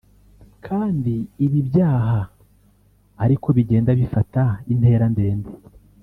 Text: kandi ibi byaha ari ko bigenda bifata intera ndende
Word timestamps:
kandi 0.65 1.15
ibi 1.45 1.59
byaha 1.69 2.19
ari 3.23 3.35
ko 3.41 3.47
bigenda 3.57 3.91
bifata 3.99 4.43
intera 4.73 5.05
ndende 5.13 5.51